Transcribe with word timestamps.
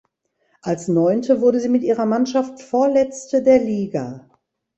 Als 0.63 0.87
Neunte 0.87 1.41
wurde 1.41 1.59
sie 1.59 1.69
mit 1.69 1.83
ihrer 1.83 2.07
Mannschaft 2.07 2.59
Vorletzte 2.63 3.43
der 3.43 3.59
Liga. 3.59 4.27